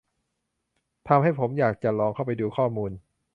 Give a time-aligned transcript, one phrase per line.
[1.07, 2.91] ทำให้ผมอยากจะลองเข้าไปดูข้อมูล